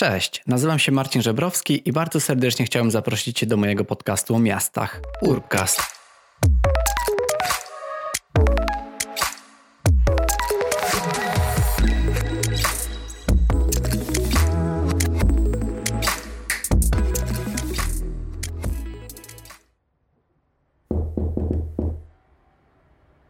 Cześć, 0.00 0.42
nazywam 0.46 0.78
się 0.78 0.92
Marcin 0.92 1.22
Żebrowski 1.22 1.88
i 1.88 1.92
bardzo 1.92 2.20
serdecznie 2.20 2.66
chciałem 2.66 2.90
zaprosić 2.90 3.38
Cię 3.38 3.46
do 3.46 3.56
mojego 3.56 3.84
podcastu 3.84 4.34
o 4.34 4.38
miastach 4.38 5.00
Urcast. 5.22 5.97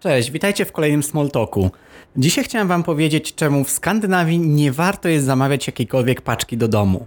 Cześć, 0.09 0.31
witajcie 0.31 0.65
w 0.65 0.73
kolejnym 0.73 1.03
Small 1.03 1.31
Talku. 1.31 1.71
Dzisiaj 2.17 2.45
chciałem 2.45 2.69
Wam 2.69 2.83
powiedzieć, 2.83 3.35
czemu 3.35 3.65
w 3.65 3.71
Skandynawii 3.71 4.39
nie 4.39 4.73
warto 4.73 5.09
jest 5.09 5.27
zamawiać 5.27 5.67
jakiejkolwiek 5.67 6.21
paczki 6.21 6.57
do 6.57 6.69
domu. 6.69 7.07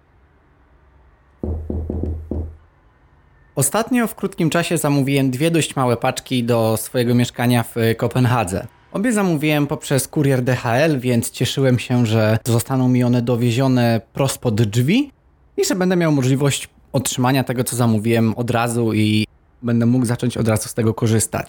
Ostatnio 3.56 4.08
w 4.08 4.16
krótkim 4.16 4.50
czasie 4.50 4.78
zamówiłem 4.78 5.32
dwie 5.32 5.52
dość 5.52 5.76
małe 5.76 5.98
paczki 5.98 6.44
do 6.44 6.78
swojego 6.78 7.16
mieszkania 7.16 7.64
w 7.64 7.76
Kopenhadze. 7.98 8.68
Obie 8.92 9.14
zamówiłem 9.14 9.68
poprzez 9.68 10.08
kurier 10.08 10.42
DHL, 10.42 11.00
więc 11.00 11.32
cieszyłem 11.32 11.80
się, 11.80 12.06
że 12.06 12.38
zostaną 12.48 12.90
mi 12.90 13.04
one 13.04 13.22
dowiezione 13.22 14.02
prosto 14.14 14.40
pod 14.40 14.62
drzwi 14.62 15.12
i 15.58 15.66
że 15.66 15.76
będę 15.76 15.96
miał 15.96 16.12
możliwość 16.12 16.70
otrzymania 16.94 17.44
tego, 17.44 17.64
co 17.64 17.76
zamówiłem 17.76 18.36
od 18.36 18.52
razu 18.52 18.94
i 18.94 19.28
będę 19.62 19.86
mógł 19.86 20.06
zacząć 20.06 20.38
od 20.38 20.48
razu 20.48 20.70
z 20.70 20.74
tego 20.74 20.94
korzystać. 20.94 21.48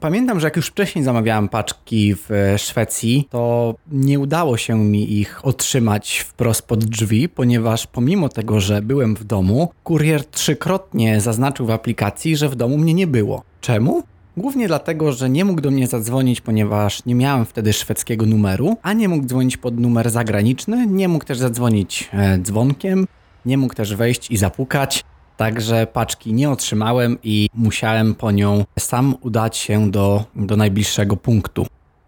Pamiętam, 0.00 0.40
że 0.40 0.46
jak 0.46 0.56
już 0.56 0.66
wcześniej 0.66 1.04
zamawiałem 1.04 1.48
paczki 1.48 2.14
w 2.14 2.54
Szwecji, 2.56 3.28
to 3.30 3.74
nie 3.92 4.20
udało 4.20 4.56
się 4.56 4.78
mi 4.78 5.12
ich 5.12 5.46
otrzymać 5.46 6.18
wprost 6.18 6.62
pod 6.62 6.84
drzwi, 6.84 7.28
ponieważ 7.28 7.86
pomimo 7.86 8.28
tego, 8.28 8.60
że 8.60 8.82
byłem 8.82 9.14
w 9.16 9.24
domu, 9.24 9.70
kurier 9.84 10.24
trzykrotnie 10.24 11.20
zaznaczył 11.20 11.66
w 11.66 11.70
aplikacji, 11.70 12.36
że 12.36 12.48
w 12.48 12.56
domu 12.56 12.78
mnie 12.78 12.94
nie 12.94 13.06
było. 13.06 13.42
Czemu? 13.60 14.02
Głównie 14.36 14.68
dlatego, 14.68 15.12
że 15.12 15.30
nie 15.30 15.44
mógł 15.44 15.60
do 15.60 15.70
mnie 15.70 15.86
zadzwonić, 15.86 16.40
ponieważ 16.40 17.04
nie 17.06 17.14
miałem 17.14 17.44
wtedy 17.44 17.72
szwedzkiego 17.72 18.26
numeru, 18.26 18.76
a 18.82 18.92
nie 18.92 19.08
mógł 19.08 19.26
dzwonić 19.26 19.56
pod 19.56 19.80
numer 19.80 20.10
zagraniczny, 20.10 20.86
nie 20.86 21.08
mógł 21.08 21.24
też 21.24 21.38
zadzwonić 21.38 22.08
e, 22.12 22.38
dzwonkiem, 22.38 23.06
nie 23.46 23.58
mógł 23.58 23.74
też 23.74 23.94
wejść 23.94 24.30
i 24.30 24.36
zapukać. 24.36 25.04
Także 25.38 25.86
paczki 25.86 26.32
nie 26.32 26.50
otrzymałem 26.50 27.18
i 27.22 27.48
musiałem 27.54 28.14
po 28.14 28.30
nią 28.30 28.64
sam 28.78 29.14
udać 29.20 29.56
się 29.56 29.90
do, 29.90 30.24
do 30.36 30.56
najbliższego 30.56 31.16
punktu. 31.16 31.66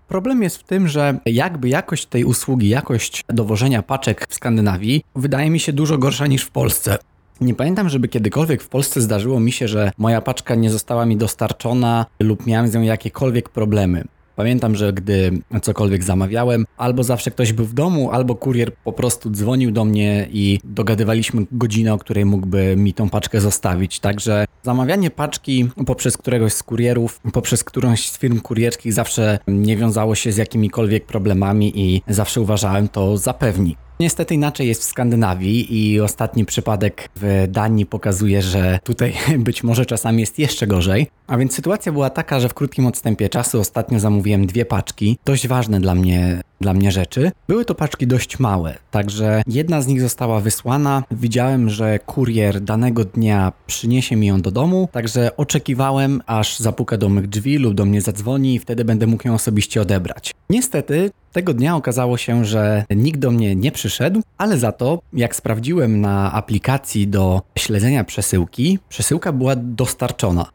Problem 0.09 0.43
jest 0.43 0.57
w 0.57 0.63
tym, 0.63 0.89
że 0.89 1.19
jakby 1.27 1.69
jakość 1.69 2.07
tej 2.07 2.25
usługi, 2.25 2.69
jakość 2.69 3.25
dowożenia 3.29 3.83
paczek 3.83 4.27
w 4.29 4.35
Skandynawii 4.35 5.05
wydaje 5.17 5.51
mi 5.51 5.61
się 5.61 5.73
dużo 5.73 5.99
gorsza 5.99 6.27
niż 6.27 6.43
w 6.43 6.51
Polsce. 6.51 6.99
Nie 7.41 7.55
pamiętam, 7.55 7.89
żeby 7.89 8.09
kiedykolwiek 8.09 8.63
w 8.63 8.69
Polsce 8.69 9.01
zdarzyło 9.01 9.41
mi 9.41 9.53
się, 9.53 9.69
że 9.69 9.91
moja 9.99 10.21
paczka 10.21 10.55
nie 10.55 10.71
została 10.71 11.07
mi 11.07 11.17
dostarczona 11.17 12.07
lub 12.21 12.47
miałem 12.47 12.69
z 12.69 12.75
nią 12.75 12.83
jakiekolwiek 12.83 13.49
problemy. 13.49 14.05
Pamiętam, 14.41 14.77
że 14.77 14.93
gdy 14.93 15.43
cokolwiek 15.63 16.05
zamawiałem, 16.05 16.67
albo 16.77 17.05
zawsze 17.05 17.31
ktoś 17.31 17.53
był 17.53 17.65
w 17.65 17.75
domu, 17.75 18.11
albo 18.11 18.35
kurier 18.35 18.75
po 18.85 18.93
prostu 18.93 19.31
dzwonił 19.31 19.71
do 19.71 19.85
mnie 19.85 20.29
i 20.33 20.61
dogadywaliśmy 20.65 21.47
godzinę, 21.53 21.95
o 21.95 21.99
której 21.99 22.25
mógłby 22.25 22.77
mi 22.77 22.95
tą 22.95 23.11
paczkę 23.11 23.41
zostawić. 23.41 24.01
Także 24.01 24.45
zamawianie 24.63 25.11
paczki 25.11 25.69
poprzez 25.87 26.17
któregoś 26.17 26.53
z 26.53 26.63
kurierów, 26.63 27.21
poprzez 27.33 27.65
którąś 27.65 28.11
z 28.11 28.19
firm 28.19 28.41
kurierskich 28.41 28.93
zawsze 28.93 29.39
nie 29.49 29.77
wiązało 29.77 30.15
się 30.15 30.33
z 30.33 30.37
jakimikolwiek 30.37 31.07
problemami 31.07 31.73
i 31.81 32.03
zawsze 32.09 32.41
uważałem 32.41 32.89
to 32.89 33.17
za 33.17 33.35
pewnik. 33.35 33.79
Niestety 34.01 34.35
inaczej 34.35 34.69
jest 34.69 34.83
w 34.83 34.85
Skandynawii 34.85 35.93
i 35.93 36.01
ostatni 36.01 36.45
przypadek 36.45 37.09
w 37.17 37.47
Danii 37.49 37.87
pokazuje, 37.87 38.43
że 38.43 38.79
tutaj 38.85 39.15
być 39.39 39.63
może 39.63 39.87
czasami 39.87 40.21
jest 40.21 40.39
jeszcze 40.39 40.67
gorzej. 40.67 41.07
A 41.27 41.37
więc 41.37 41.55
sytuacja 41.55 41.93
była 41.93 42.11
taka, 42.11 42.41
że 42.41 42.49
w 42.49 42.55
krótkim 42.55 42.87
odstępie 42.87 43.29
czasu 43.29 43.61
ostatnio 43.61 44.01
zamówiłem 44.01 44.47
dwie 44.47 44.65
paczki, 44.65 45.19
dość 45.25 45.49
ważne 45.49 45.81
dla 45.81 45.95
mnie, 45.95 46.43
dla 46.61 46.75
mnie 46.75 46.93
rzeczy. 46.93 47.31
Były 47.49 47.65
to 47.65 47.75
paczki 47.75 48.07
dość 48.07 48.39
małe, 48.39 48.79
także 48.91 49.43
jedna 49.47 49.83
z 49.83 49.87
nich 49.87 50.01
została 50.01 50.41
wysłana. 50.41 51.03
Widziałem, 51.11 51.71
że 51.71 51.99
kurier 51.99 52.61
danego 52.61 53.05
dnia 53.05 53.53
przyniesie 53.67 54.17
mi 54.17 54.27
ją 54.27 54.41
do 54.41 54.51
domu, 54.51 54.89
także 54.93 55.37
oczekiwałem, 55.37 56.23
aż 56.27 56.59
zapuka 56.59 56.97
do 56.97 57.09
mych 57.09 57.29
drzwi 57.29 57.59
lub 57.59 57.75
do 57.75 57.85
mnie 57.85 58.01
zadzwoni 58.01 58.55
i 58.55 58.59
wtedy 58.59 58.85
będę 58.85 59.07
mógł 59.07 59.29
ją 59.29 59.35
osobiście 59.35 59.81
odebrać. 59.81 60.35
Niestety 60.51 61.11
tego 61.33 61.55
dnia 61.55 61.77
okazało 61.77 62.17
się, 62.17 62.45
że 62.45 62.85
nikt 62.91 63.21
do 63.21 63.31
mnie 63.31 63.57
nie 63.57 63.73
przyszedł, 63.73 64.23
ale 64.39 64.59
za 64.59 64.73
to, 64.73 65.03
jak 65.13 65.37
sprawdziłem 65.37 66.01
na 66.01 66.33
aplikacji 66.33 67.09
do 67.09 67.43
śledzenia 67.59 68.05
przesyłki, 68.05 68.79
przesyłka 68.89 69.33
była 69.33 69.57
dostarczona. 69.57 70.47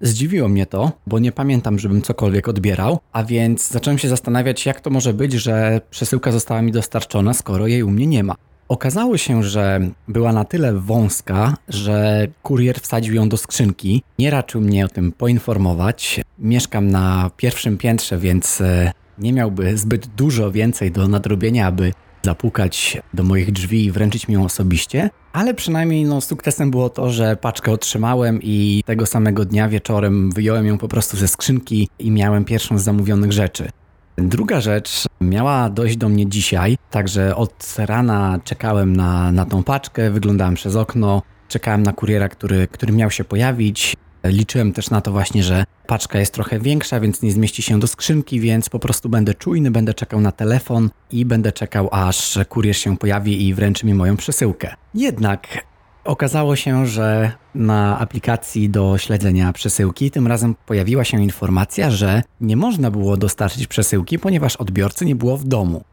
Zdziwiło 0.00 0.48
mnie 0.48 0.66
to, 0.66 0.92
bo 1.06 1.18
nie 1.18 1.32
pamiętam, 1.32 1.78
żebym 1.78 2.02
cokolwiek 2.02 2.48
odbierał, 2.48 2.98
a 3.12 3.24
więc 3.24 3.68
zacząłem 3.68 3.98
się 3.98 4.08
zastanawiać, 4.08 4.66
jak 4.66 4.80
to 4.80 4.90
może 4.90 5.14
być, 5.14 5.32
że 5.32 5.80
przesyłka 5.90 6.32
została 6.32 6.62
mi 6.62 6.72
dostarczona, 6.72 7.34
skoro 7.34 7.66
jej 7.66 7.82
u 7.82 7.90
mnie 7.90 8.06
nie 8.06 8.24
ma. 8.24 8.34
Okazało 8.68 9.16
się, 9.16 9.42
że 9.42 9.80
była 10.08 10.32
na 10.32 10.44
tyle 10.44 10.72
wąska, 10.72 11.56
że 11.68 12.26
kurier 12.42 12.80
wsadził 12.80 13.14
ją 13.14 13.28
do 13.28 13.36
skrzynki. 13.36 14.02
Nie 14.18 14.30
raczył 14.30 14.60
mnie 14.60 14.84
o 14.84 14.88
tym 14.88 15.12
poinformować. 15.12 16.20
Mieszkam 16.38 16.90
na 16.90 17.30
pierwszym 17.36 17.78
piętrze, 17.78 18.18
więc 18.18 18.60
e, 18.60 18.92
nie 19.18 19.32
miałby 19.32 19.78
zbyt 19.78 20.06
dużo 20.06 20.52
więcej 20.52 20.92
do 20.92 21.08
nadrobienia, 21.08 21.66
aby 21.66 21.92
zapukać 22.28 22.98
do 23.14 23.22
moich 23.22 23.52
drzwi 23.52 23.84
i 23.84 23.90
wręczyć 23.90 24.28
mi 24.28 24.34
ją 24.34 24.44
osobiście, 24.44 25.10
ale 25.32 25.54
przynajmniej 25.54 26.04
no, 26.04 26.20
sukcesem 26.20 26.70
było 26.70 26.90
to, 26.90 27.10
że 27.10 27.36
paczkę 27.36 27.72
otrzymałem 27.72 28.40
i 28.42 28.82
tego 28.86 29.06
samego 29.06 29.44
dnia 29.44 29.68
wieczorem 29.68 30.30
wyjąłem 30.32 30.66
ją 30.66 30.78
po 30.78 30.88
prostu 30.88 31.16
ze 31.16 31.28
skrzynki 31.28 31.88
i 31.98 32.10
miałem 32.10 32.44
pierwszą 32.44 32.78
z 32.78 32.82
zamówionych 32.82 33.32
rzeczy. 33.32 33.68
Druga 34.16 34.60
rzecz 34.60 35.04
miała 35.20 35.70
dojść 35.70 35.96
do 35.96 36.08
mnie 36.08 36.26
dzisiaj, 36.26 36.78
także 36.90 37.36
od 37.36 37.76
rana 37.78 38.38
czekałem 38.44 38.96
na, 38.96 39.32
na 39.32 39.44
tą 39.44 39.62
paczkę, 39.62 40.10
wyglądałem 40.10 40.54
przez 40.54 40.76
okno, 40.76 41.22
czekałem 41.48 41.82
na 41.82 41.92
kuriera, 41.92 42.28
który, 42.28 42.66
który 42.66 42.92
miał 42.92 43.10
się 43.10 43.24
pojawić. 43.24 43.96
Liczyłem 44.24 44.72
też 44.72 44.90
na 44.90 45.00
to 45.00 45.12
właśnie, 45.12 45.42
że 45.42 45.64
paczka 45.86 46.18
jest 46.18 46.34
trochę 46.34 46.60
większa, 46.60 47.00
więc 47.00 47.22
nie 47.22 47.32
zmieści 47.32 47.62
się 47.62 47.80
do 47.80 47.86
skrzynki, 47.86 48.40
więc 48.40 48.68
po 48.68 48.78
prostu 48.78 49.08
będę 49.08 49.34
czujny, 49.34 49.70
będę 49.70 49.94
czekał 49.94 50.20
na 50.20 50.32
telefon 50.32 50.90
i 51.10 51.24
będę 51.24 51.52
czekał, 51.52 51.88
aż 51.92 52.38
kurier 52.48 52.76
się 52.76 52.96
pojawi 52.96 53.46
i 53.46 53.54
wręczy 53.54 53.86
mi 53.86 53.94
moją 53.94 54.16
przesyłkę. 54.16 54.74
Jednak 54.94 55.64
okazało 56.04 56.56
się, 56.56 56.86
że 56.86 57.32
na 57.54 57.98
aplikacji 57.98 58.70
do 58.70 58.98
śledzenia 58.98 59.52
przesyłki 59.52 60.10
tym 60.10 60.26
razem 60.26 60.54
pojawiła 60.66 61.04
się 61.04 61.22
informacja, 61.22 61.90
że 61.90 62.22
nie 62.40 62.56
można 62.56 62.90
było 62.90 63.16
dostarczyć 63.16 63.66
przesyłki, 63.66 64.18
ponieważ 64.18 64.56
odbiorcy 64.56 65.04
nie 65.04 65.16
było 65.16 65.36
w 65.36 65.44
domu. 65.44 65.84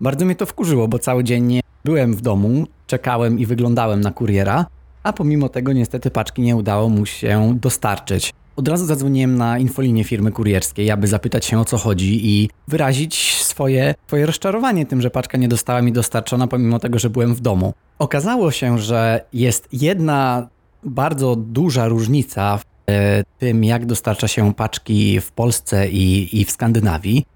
Bardzo 0.00 0.24
mnie 0.24 0.34
to 0.34 0.46
wkurzyło, 0.46 0.88
bo 0.88 0.98
cały 0.98 1.24
dzień 1.24 1.60
byłem 1.84 2.14
w 2.14 2.20
domu, 2.20 2.66
czekałem 2.86 3.38
i 3.38 3.46
wyglądałem 3.46 4.00
na 4.00 4.10
kuriera, 4.10 4.66
a 5.06 5.12
pomimo 5.12 5.48
tego 5.48 5.72
niestety 5.72 6.10
paczki 6.10 6.42
nie 6.42 6.56
udało 6.56 6.88
mu 6.88 7.06
się 7.06 7.58
dostarczyć. 7.60 8.32
Od 8.56 8.68
razu 8.68 8.86
zadzwoniłem 8.86 9.38
na 9.38 9.58
infolinię 9.58 10.04
firmy 10.04 10.32
kurierskiej, 10.32 10.90
aby 10.90 11.06
zapytać 11.06 11.44
się 11.44 11.60
o 11.60 11.64
co 11.64 11.78
chodzi 11.78 12.26
i 12.26 12.50
wyrazić 12.68 13.42
swoje, 13.42 13.94
swoje 14.06 14.26
rozczarowanie 14.26 14.86
tym, 14.86 15.02
że 15.02 15.10
paczka 15.10 15.38
nie 15.38 15.48
dostała 15.48 15.82
mi 15.82 15.92
dostarczona, 15.92 16.46
pomimo 16.46 16.78
tego, 16.78 16.98
że 16.98 17.10
byłem 17.10 17.34
w 17.34 17.40
domu. 17.40 17.74
Okazało 17.98 18.50
się, 18.50 18.78
że 18.78 19.24
jest 19.32 19.68
jedna 19.72 20.48
bardzo 20.84 21.36
duża 21.36 21.88
różnica 21.88 22.58
w 22.58 22.64
e, 22.90 23.24
tym, 23.38 23.64
jak 23.64 23.86
dostarcza 23.86 24.28
się 24.28 24.54
paczki 24.54 25.20
w 25.20 25.32
Polsce 25.32 25.88
i, 25.88 26.40
i 26.40 26.44
w 26.44 26.50
Skandynawii. 26.50 27.26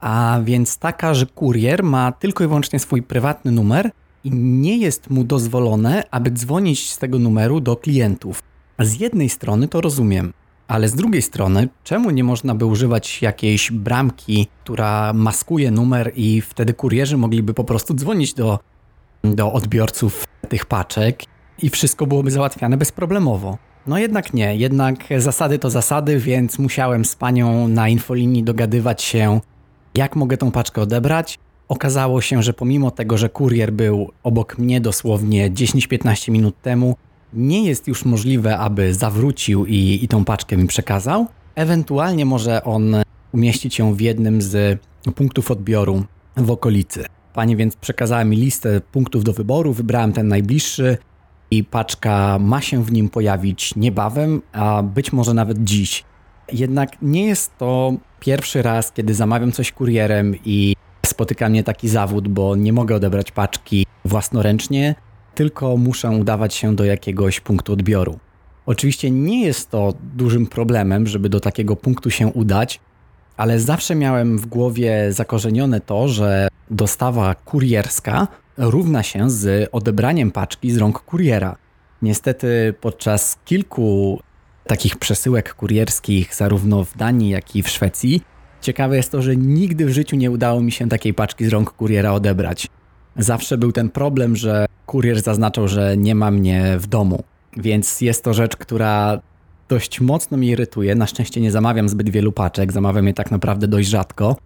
A 0.00 0.40
więc 0.44 0.78
taka, 0.78 1.14
że 1.14 1.26
kurier 1.26 1.82
ma 1.82 2.12
tylko 2.12 2.44
i 2.44 2.46
wyłącznie 2.46 2.78
swój 2.78 3.02
prywatny 3.02 3.52
numer 3.52 3.90
i 4.24 4.30
nie 4.30 4.78
jest 4.78 5.10
mu 5.10 5.24
dozwolone, 5.24 6.02
aby 6.10 6.30
dzwonić 6.30 6.90
z 6.90 6.98
tego 6.98 7.18
numeru 7.18 7.60
do 7.60 7.76
klientów. 7.76 8.42
Z 8.78 9.00
jednej 9.00 9.28
strony 9.28 9.68
to 9.68 9.80
rozumiem, 9.80 10.32
ale 10.68 10.88
z 10.88 10.94
drugiej 10.94 11.22
strony, 11.22 11.68
czemu 11.84 12.10
nie 12.10 12.24
można 12.24 12.54
by 12.54 12.66
używać 12.66 13.22
jakiejś 13.22 13.72
bramki, 13.72 14.46
która 14.64 15.12
maskuje 15.12 15.70
numer 15.70 16.12
i 16.16 16.40
wtedy 16.40 16.74
kurierzy 16.74 17.16
mogliby 17.16 17.54
po 17.54 17.64
prostu 17.64 17.94
dzwonić 17.94 18.34
do, 18.34 18.58
do 19.24 19.52
odbiorców 19.52 20.24
tych 20.48 20.66
paczek 20.66 21.22
i 21.62 21.70
wszystko 21.70 22.06
byłoby 22.06 22.30
załatwiane 22.30 22.76
bezproblemowo? 22.76 23.58
No 23.86 23.98
jednak 23.98 24.34
nie, 24.34 24.56
jednak 24.56 24.96
zasady 25.18 25.58
to 25.58 25.70
zasady, 25.70 26.18
więc 26.18 26.58
musiałem 26.58 27.04
z 27.04 27.16
panią 27.16 27.68
na 27.68 27.88
infolinii 27.88 28.42
dogadywać 28.44 29.02
się, 29.02 29.40
jak 29.94 30.16
mogę 30.16 30.36
tą 30.36 30.50
paczkę 30.50 30.82
odebrać. 30.82 31.38
Okazało 31.68 32.20
się, 32.20 32.42
że 32.42 32.52
pomimo 32.52 32.90
tego, 32.90 33.18
że 33.18 33.28
kurier 33.28 33.72
był 33.72 34.10
obok 34.22 34.58
mnie 34.58 34.80
dosłownie 34.80 35.50
10-15 35.50 36.30
minut 36.30 36.62
temu, 36.62 36.96
nie 37.32 37.64
jest 37.64 37.88
już 37.88 38.04
możliwe, 38.04 38.58
aby 38.58 38.94
zawrócił 38.94 39.66
i, 39.66 39.98
i 40.02 40.08
tą 40.08 40.24
paczkę 40.24 40.56
mi 40.56 40.66
przekazał. 40.66 41.26
Ewentualnie 41.54 42.24
może 42.24 42.64
on 42.64 42.96
umieścić 43.32 43.78
ją 43.78 43.94
w 43.94 44.00
jednym 44.00 44.42
z 44.42 44.80
punktów 45.14 45.50
odbioru 45.50 46.04
w 46.36 46.50
okolicy. 46.50 47.04
Pani 47.34 47.56
więc 47.56 47.76
przekazała 47.76 48.24
mi 48.24 48.36
listę 48.36 48.80
punktów 48.80 49.24
do 49.24 49.32
wyboru, 49.32 49.72
wybrałem 49.72 50.12
ten 50.12 50.28
najbliższy 50.28 50.98
i 51.50 51.64
paczka 51.64 52.38
ma 52.38 52.60
się 52.60 52.84
w 52.84 52.92
nim 52.92 53.08
pojawić 53.08 53.76
niebawem, 53.76 54.42
a 54.52 54.82
być 54.82 55.12
może 55.12 55.34
nawet 55.34 55.64
dziś. 55.64 56.04
Jednak 56.52 57.02
nie 57.02 57.26
jest 57.26 57.58
to 57.58 57.92
pierwszy 58.20 58.62
raz, 58.62 58.92
kiedy 58.92 59.14
zamawiam 59.14 59.52
coś 59.52 59.72
kurierem 59.72 60.34
i 60.44 60.74
spotyka 61.08 61.48
mnie 61.48 61.64
taki 61.64 61.88
zawód, 61.88 62.28
bo 62.28 62.56
nie 62.56 62.72
mogę 62.72 62.94
odebrać 62.96 63.30
paczki 63.30 63.86
własnoręcznie, 64.04 64.94
tylko 65.34 65.76
muszę 65.76 66.10
udawać 66.10 66.54
się 66.54 66.76
do 66.76 66.84
jakiegoś 66.84 67.40
punktu 67.40 67.72
odbioru. 67.72 68.18
Oczywiście 68.66 69.10
nie 69.10 69.44
jest 69.44 69.70
to 69.70 69.94
dużym 70.16 70.46
problemem, 70.46 71.06
żeby 71.06 71.28
do 71.28 71.40
takiego 71.40 71.76
punktu 71.76 72.10
się 72.10 72.26
udać, 72.26 72.80
ale 73.36 73.60
zawsze 73.60 73.94
miałem 73.94 74.38
w 74.38 74.46
głowie 74.46 75.12
zakorzenione 75.12 75.80
to, 75.80 76.08
że 76.08 76.48
dostawa 76.70 77.34
kurierska 77.34 78.28
równa 78.56 79.02
się 79.02 79.30
z 79.30 79.68
odebraniem 79.72 80.30
paczki 80.30 80.70
z 80.70 80.76
rąk 80.76 81.00
kuriera. 81.00 81.56
Niestety 82.02 82.74
podczas 82.80 83.38
kilku 83.44 84.20
takich 84.66 84.96
przesyłek 84.96 85.54
kurierskich, 85.54 86.34
zarówno 86.34 86.84
w 86.84 86.96
Danii, 86.96 87.30
jak 87.30 87.56
i 87.56 87.62
w 87.62 87.68
Szwecji, 87.68 88.22
ciekawe 88.60 88.96
jest 88.96 89.12
to, 89.12 89.22
że 89.22 89.36
nigdy 89.36 89.86
w 89.86 89.90
życiu 89.90 90.16
nie 90.16 90.30
udało 90.30 90.60
mi 90.60 90.72
się 90.72 90.88
takiej 90.88 91.14
paczki 91.14 91.44
z 91.44 91.48
rąk 91.48 91.70
kuriera 91.70 92.12
odebrać. 92.12 92.66
Zawsze 93.16 93.58
był 93.58 93.72
ten 93.72 93.90
problem, 93.90 94.36
że 94.36 94.66
kurier 94.86 95.22
zaznaczał, 95.22 95.68
że 95.68 95.96
nie 95.96 96.14
ma 96.14 96.30
mnie 96.30 96.76
w 96.78 96.86
domu. 96.86 97.22
Więc 97.56 98.00
jest 98.00 98.24
to 98.24 98.34
rzecz, 98.34 98.56
która 98.56 99.20
dość 99.68 100.00
mocno 100.00 100.36
mnie 100.36 100.48
irytuje. 100.48 100.94
Na 100.94 101.06
szczęście 101.06 101.40
nie 101.40 101.50
zamawiam 101.50 101.88
zbyt 101.88 102.10
wielu 102.10 102.32
paczek, 102.32 102.72
zamawiam 102.72 103.06
je 103.06 103.14
tak 103.14 103.30
naprawdę 103.30 103.68
dość 103.68 103.88
rzadko, 103.88 104.36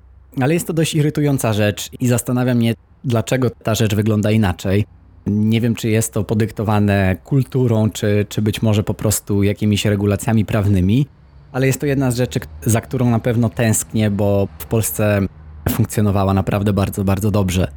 ale 0.41 0.55
jest 0.55 0.67
to 0.67 0.73
dość 0.73 0.95
irytująca 0.95 1.53
rzecz 1.53 1.91
i 2.01 2.09
zastanawia 2.09 2.55
mnie, 2.55 2.75
dlaczego 3.05 3.51
ta 3.51 3.75
rzecz 3.75 3.95
wygląda 3.95 4.31
inaczej. 4.31 4.85
Nie 5.27 5.61
wiem, 5.61 5.75
czy 5.75 5.89
jest 5.89 6.13
to 6.13 6.25
podyktowane 6.25 7.17
kulturą, 7.25 7.91
czy, 7.91 8.27
czy 8.29 8.43
być 8.43 8.63
może 8.63 8.83
po 8.83 8.95
prostu 8.95 9.43
jakimiś 9.43 9.85
regulacjami 9.85 10.45
prawnymi, 10.45 11.07
ale 11.53 11.67
jest 11.67 11.81
to 11.81 11.87
jedna 11.87 12.11
z 12.11 12.17
rzeczy, 12.17 12.41
za 12.63 12.81
którą 12.81 13.11
na 13.11 13.19
pewno 13.19 13.49
tęsknię, 13.49 14.11
bo 14.11 14.49
w 14.59 14.67
Polsce 14.67 15.21
funkcjonowała 15.69 16.35
naprawdę 16.35 16.73
bardzo, 16.73 17.05
bardzo 17.05 17.31
dobrze. 17.31 17.69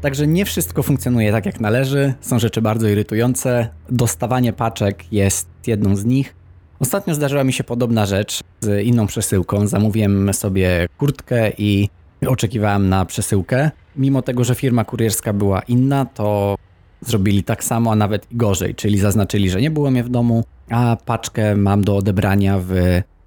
Także 0.00 0.26
nie 0.26 0.44
wszystko 0.44 0.82
funkcjonuje 0.82 1.32
tak 1.32 1.46
jak 1.46 1.60
należy, 1.60 2.14
są 2.20 2.38
rzeczy 2.38 2.62
bardzo 2.62 2.88
irytujące. 2.88 3.68
Dostawanie 3.90 4.52
paczek 4.52 5.12
jest 5.12 5.48
jedną 5.66 5.96
z 5.96 6.04
nich. 6.04 6.34
Ostatnio 6.80 7.14
zdarzyła 7.14 7.44
mi 7.44 7.52
się 7.52 7.64
podobna 7.64 8.06
rzecz 8.06 8.40
z 8.60 8.86
inną 8.86 9.06
przesyłką. 9.06 9.66
Zamówiłem 9.66 10.34
sobie 10.34 10.86
kurtkę 10.98 11.50
i 11.58 11.88
oczekiwałem 12.26 12.88
na 12.88 13.04
przesyłkę. 13.04 13.70
Mimo 13.96 14.22
tego, 14.22 14.44
że 14.44 14.54
firma 14.54 14.84
kurierska 14.84 15.32
była 15.32 15.60
inna, 15.60 16.04
to 16.04 16.56
zrobili 17.06 17.44
tak 17.44 17.64
samo, 17.64 17.92
a 17.92 17.96
nawet 17.96 18.26
gorzej, 18.32 18.74
czyli 18.74 18.98
zaznaczyli, 18.98 19.50
że 19.50 19.60
nie 19.60 19.70
było 19.70 19.90
mnie 19.90 20.04
w 20.04 20.08
domu, 20.08 20.44
a 20.70 20.96
paczkę 21.04 21.56
mam 21.56 21.84
do 21.84 21.96
odebrania 21.96 22.58
w 22.58 22.74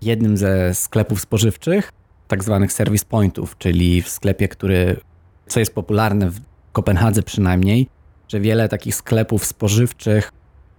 jednym 0.02 0.38
ze 0.38 0.76
sklepów 0.76 1.22
spożywczych, 1.22 1.92
tak 2.28 2.44
zwanych 2.44 2.74
service 2.74 3.06
pointów, 3.10 3.58
czyli 3.58 4.02
w 4.02 4.10
sklepie, 4.10 4.48
który, 4.48 5.00
co 5.48 5.60
jest 5.60 5.76
popularne 5.76 6.30
w 6.30 6.40
Kopenhadze 6.72 7.24
przynajmniej, 7.24 7.88
że 8.28 8.40
wiele 8.40 8.70
takich 8.70 8.96
sklepów 8.96 9.46
spożywczych, 9.46 10.32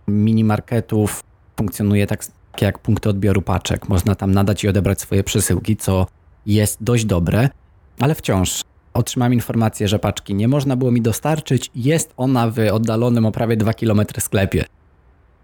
minimarketów 0.08 1.22
funkcjonuje 1.56 2.06
tak 2.06 2.24
jak 2.60 2.78
punkty 2.78 3.08
odbioru 3.08 3.42
paczek. 3.42 3.88
Można 3.88 4.14
tam 4.14 4.32
nadać 4.32 4.64
i 4.64 4.68
odebrać 4.68 5.00
swoje 5.00 5.24
przesyłki, 5.24 5.76
co 5.76 6.06
jest 6.46 6.82
dość 6.82 7.04
dobre, 7.04 7.48
ale 8.00 8.14
wciąż 8.14 8.62
otrzymałem 8.98 9.34
informację, 9.34 9.88
że 9.88 9.98
paczki 9.98 10.34
nie 10.34 10.48
można 10.48 10.76
było 10.76 10.90
mi 10.90 11.02
dostarczyć. 11.02 11.70
Jest 11.74 12.12
ona 12.16 12.50
w 12.50 12.58
oddalonym 12.72 13.26
o 13.26 13.32
prawie 13.32 13.56
2 13.56 13.74
km 13.74 14.00
sklepie. 14.18 14.64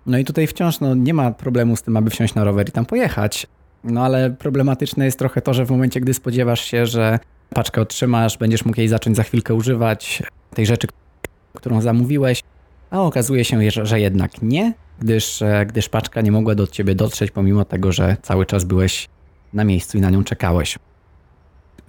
No 0.07 0.19
i 0.19 0.25
tutaj 0.25 0.47
wciąż 0.47 0.81
no, 0.81 0.95
nie 0.95 1.15
ma 1.15 1.31
problemu 1.31 1.77
z 1.77 1.83
tym, 1.83 1.97
aby 1.97 2.11
wsiąść 2.11 2.35
na 2.35 2.45
rower 2.45 2.69
i 2.69 2.73
tam 2.73 2.87
pojechać. 2.87 3.47
No 3.85 4.05
ale 4.05 4.31
problematyczne 4.31 5.05
jest 5.05 5.19
trochę 5.19 5.43
to, 5.43 5.55
że 5.55 5.67
w 5.67 5.71
momencie, 5.71 6.01
gdy 6.01 6.15
spodziewasz 6.15 6.65
się, 6.65 6.87
że 6.87 7.19
paczkę 7.51 7.81
otrzymasz, 7.81 8.39
będziesz 8.39 8.65
mógł 8.65 8.81
jej 8.81 8.89
zacząć 8.89 9.17
za 9.17 9.23
chwilkę 9.23 9.55
używać, 9.55 10.23
tej 10.55 10.67
rzeczy, 10.67 10.87
którą 11.55 11.81
zamówiłeś, 11.81 12.43
a 12.91 13.03
okazuje 13.03 13.45
się, 13.45 13.71
że 13.71 14.01
jednak 14.01 14.43
nie, 14.43 14.73
gdyż, 15.01 15.43
e, 15.43 15.67
gdyż 15.67 15.89
paczka 15.89 16.21
nie 16.21 16.33
mogła 16.33 16.55
do 16.55 16.67
ciebie 16.67 16.95
dotrzeć, 16.95 17.31
pomimo 17.31 17.65
tego, 17.65 17.93
że 17.93 18.17
cały 18.23 18.47
czas 18.47 18.65
byłeś 18.65 19.09
na 19.53 19.65
miejscu 19.65 19.99
i 19.99 20.01
na 20.01 20.11
nią 20.11 20.25
czekałeś. 20.25 20.79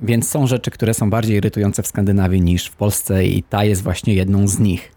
Więc 0.01 0.29
są 0.29 0.47
rzeczy, 0.47 0.71
które 0.71 0.93
są 0.93 1.09
bardziej 1.09 1.37
irytujące 1.37 1.83
w 1.83 1.87
Skandynawii 1.87 2.41
niż 2.41 2.67
w 2.67 2.75
Polsce, 2.75 3.25
i 3.25 3.43
ta 3.43 3.63
jest 3.63 3.83
właśnie 3.83 4.13
jedną 4.13 4.47
z 4.47 4.59
nich. 4.59 4.91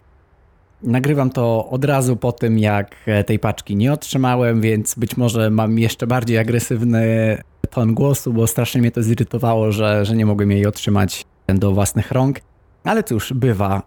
Nagrywam 0.83 1.29
to 1.29 1.69
od 1.69 1.85
razu 1.85 2.15
po 2.15 2.31
tym, 2.31 2.59
jak 2.59 2.95
e, 3.05 3.23
tej 3.23 3.39
paczki 3.39 3.75
nie 3.75 3.93
otrzymałem, 3.93 4.61
więc 4.61 4.95
być 4.95 5.17
może 5.17 5.49
mam 5.49 5.79
jeszcze 5.79 6.07
bardziej 6.07 6.37
agresywny 6.37 7.37
ton 7.69 7.93
głosu, 7.93 8.33
bo 8.33 8.47
strasznie 8.47 8.81
mnie 8.81 8.91
to 8.91 9.03
zirytowało, 9.03 9.71
że, 9.71 10.05
że 10.05 10.15
nie 10.15 10.25
mogłem 10.25 10.51
jej 10.51 10.65
otrzymać 10.65 11.25
do 11.47 11.71
własnych 11.71 12.11
rąk. 12.11 12.39
Ale 12.83 13.03
cóż, 13.03 13.33
bywa. 13.33 13.81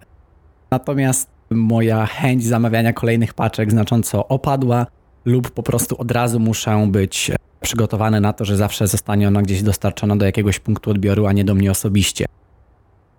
Natomiast 0.71 1.29
moja 1.51 2.07
chęć 2.07 2.45
zamawiania 2.45 2.93
kolejnych 2.93 3.35
paczek 3.35 3.71
znacząco 3.71 4.29
opadła, 4.29 4.87
lub 5.25 5.51
po 5.51 5.63
prostu 5.63 5.97
od 5.99 6.11
razu 6.11 6.41
muszę 6.41 6.87
być 6.91 7.31
przygotowany 7.61 8.21
na 8.21 8.33
to, 8.33 8.45
że 8.45 8.57
zawsze 8.57 8.87
zostanie 8.87 9.29
ona 9.29 9.43
gdzieś 9.43 9.63
dostarczona 9.63 10.17
do 10.17 10.27
jakiegoś 10.27 10.59
punktu 10.59 10.91
odbioru, 10.91 11.27
a 11.27 11.33
nie 11.33 11.45
do 11.45 11.55
mnie 11.55 11.71
osobiście. 11.71 12.27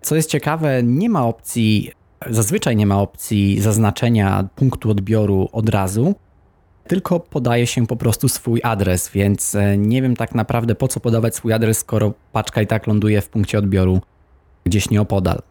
Co 0.02 0.16
jest 0.16 0.30
ciekawe, 0.30 0.82
nie 0.82 1.08
ma 1.08 1.26
opcji, 1.26 1.90
zazwyczaj 2.30 2.76
nie 2.76 2.86
ma 2.86 3.00
opcji 3.00 3.60
zaznaczenia 3.60 4.48
punktu 4.56 4.90
odbioru 4.90 5.48
od 5.52 5.68
razu, 5.68 6.14
tylko 6.86 7.20
podaje 7.20 7.66
się 7.66 7.86
po 7.86 7.96
prostu 7.96 8.28
swój 8.28 8.60
adres, 8.64 9.10
więc 9.10 9.54
e, 9.54 9.78
nie 9.78 10.02
wiem 10.02 10.16
tak 10.16 10.34
naprawdę 10.34 10.74
po 10.74 10.88
co 10.88 11.00
podawać 11.00 11.36
swój 11.36 11.52
adres, 11.52 11.78
skoro 11.78 12.14
paczka 12.32 12.62
i 12.62 12.66
tak 12.66 12.86
ląduje 12.86 13.20
w 13.20 13.28
punkcie 13.28 13.58
odbioru 13.58 14.00
gdzieś 14.64 14.90
nieopodal. 14.90 15.42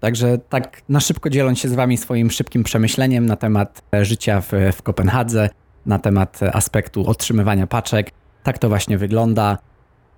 Także 0.00 0.38
tak 0.38 0.82
na 0.88 1.00
szybko 1.00 1.30
dzieląc 1.30 1.58
się 1.58 1.68
z 1.68 1.74
Wami 1.74 1.96
swoim 1.96 2.30
szybkim 2.30 2.64
przemyśleniem 2.64 3.26
na 3.26 3.36
temat 3.36 3.82
e, 3.94 4.04
życia 4.04 4.40
w, 4.40 4.52
w 4.72 4.82
Kopenhadze, 4.82 5.50
na 5.86 5.98
temat 5.98 6.40
aspektu 6.52 7.06
otrzymywania 7.06 7.66
paczek. 7.66 8.10
Tak 8.42 8.58
to 8.58 8.68
właśnie 8.68 8.98
wygląda. 8.98 9.58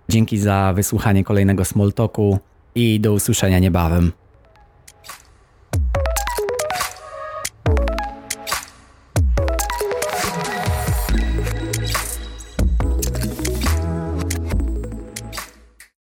Dzięki 0.08 0.38
za 0.38 0.72
wysłuchanie 0.76 1.24
kolejnego 1.24 1.64
Small 1.64 1.92
Talku 1.92 2.38
i 2.74 3.00
do 3.00 3.12
usłyszenia 3.12 3.58
niebawem. 3.58 4.12